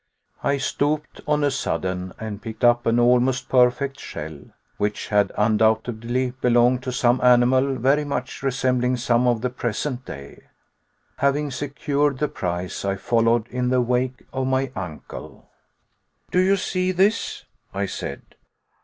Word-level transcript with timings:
I 0.43 0.57
stooped 0.57 1.21
on 1.27 1.43
a 1.43 1.51
sudden 1.51 2.11
and 2.19 2.41
picked 2.41 2.63
up 2.63 2.87
an 2.87 2.99
almost 2.99 3.49
perfect 3.49 3.99
shell, 3.99 4.39
which 4.77 5.09
had 5.09 5.31
undoubtedly 5.37 6.31
belonged 6.41 6.81
to 6.81 6.91
some 6.91 7.21
animal 7.21 7.75
very 7.75 8.03
much 8.03 8.41
resembling 8.41 8.97
some 8.97 9.27
of 9.27 9.41
the 9.41 9.51
present 9.51 10.03
day. 10.05 10.45
Having 11.17 11.51
secured 11.51 12.17
the 12.17 12.29
prize, 12.29 12.83
I 12.83 12.95
followed 12.95 13.47
in 13.49 13.69
the 13.69 13.79
wake 13.79 14.25
of 14.33 14.47
my 14.47 14.71
uncle. 14.75 15.51
"Do 16.31 16.39
you 16.39 16.55
see 16.57 16.91
this?" 16.91 17.45
I 17.71 17.85
said. 17.85 18.23